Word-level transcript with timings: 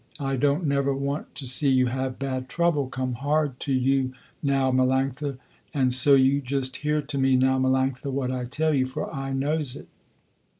I 0.19 0.35
don't 0.35 0.65
never 0.65 0.95
want 0.95 1.35
to 1.35 1.45
see 1.47 1.69
you 1.69 1.85
have 1.85 2.17
bad 2.17 2.49
trouble 2.49 2.87
come 2.87 3.13
hard 3.13 3.59
to 3.59 3.71
you 3.71 4.13
now 4.41 4.71
Melanctha, 4.71 5.37
and 5.75 5.93
so 5.93 6.15
you 6.15 6.41
just 6.41 6.77
hear 6.77 7.03
to 7.03 7.19
me 7.19 7.35
now 7.35 7.59
Melanctha, 7.59 8.11
what 8.11 8.31
I 8.31 8.45
tell 8.45 8.73
you, 8.73 8.87
for 8.87 9.13
I 9.13 9.31
knows 9.31 9.75
it. 9.75 9.89